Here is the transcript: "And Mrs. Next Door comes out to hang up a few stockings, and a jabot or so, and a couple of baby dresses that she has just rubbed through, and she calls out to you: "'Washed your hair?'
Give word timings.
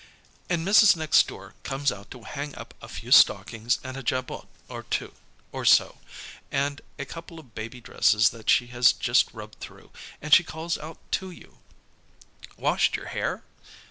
"And 0.49 0.67
Mrs. 0.67 0.95
Next 0.95 1.27
Door 1.27 1.53
comes 1.61 1.91
out 1.91 2.09
to 2.09 2.23
hang 2.23 2.55
up 2.55 2.73
a 2.81 2.87
few 2.87 3.11
stockings, 3.11 3.77
and 3.83 3.95
a 3.95 4.01
jabot 4.01 4.47
or 4.67 5.63
so, 5.63 5.97
and 6.51 6.81
a 6.97 7.05
couple 7.05 7.39
of 7.39 7.53
baby 7.53 7.79
dresses 7.81 8.31
that 8.31 8.49
she 8.49 8.65
has 8.73 8.93
just 8.93 9.31
rubbed 9.31 9.59
through, 9.59 9.91
and 10.19 10.33
she 10.33 10.43
calls 10.43 10.75
out 10.79 10.97
to 11.21 11.29
you: 11.29 11.59
"'Washed 12.57 12.95
your 12.95 13.09
hair?' 13.09 13.43